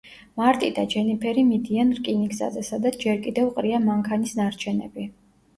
[0.39, 5.07] მარტი და ჯენიფერი მიდიან რკინიგზაზე, სადაც ჯერ კიდევ ყრია მანქანის ნარჩენები.